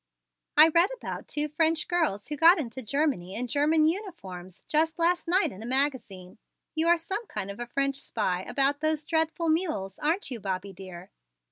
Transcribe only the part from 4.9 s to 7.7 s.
last night in a magazine. You are some kind of a